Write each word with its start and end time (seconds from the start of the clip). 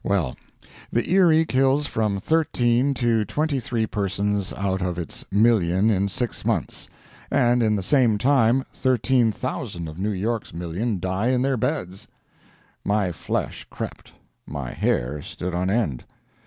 Well, 0.03 0.35
the 0.91 1.07
Erie 1.11 1.45
kills 1.45 1.85
from 1.85 2.19
thirteen 2.19 2.95
to 2.95 3.23
twenty 3.23 3.59
three 3.59 3.85
persons 3.85 4.51
out 4.51 4.81
of 4.81 4.97
its 4.97 5.25
million 5.31 5.91
in 5.91 6.09
six 6.09 6.43
months; 6.43 6.87
and 7.29 7.61
in 7.61 7.75
the 7.75 7.83
same 7.83 8.17
time 8.17 8.63
13,000 8.73 9.87
of 9.87 9.99
New 9.99 10.09
York's 10.09 10.55
million 10.55 10.99
die 10.99 11.27
in 11.27 11.43
their 11.43 11.55
beds! 11.55 12.07
My 12.83 13.11
flesh 13.11 13.67
crept, 13.69 14.13
my 14.47 14.71
hair 14.71 15.21
stood 15.21 15.53
on 15.53 15.69
end. 15.69 16.03